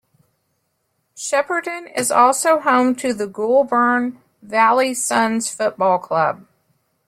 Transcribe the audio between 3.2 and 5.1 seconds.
Goulburn Valley